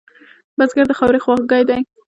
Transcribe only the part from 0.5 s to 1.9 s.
بزګر د خاورې خواخوږی دی